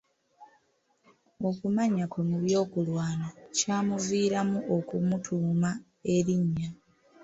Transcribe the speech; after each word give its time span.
Okumanya 1.49 2.03
kwe 2.11 2.21
mu 2.29 2.37
by'okulwana 2.43 3.27
kyamuviiramu 3.57 4.59
okumutuuma 4.77 5.71
erinnya. 6.15 6.69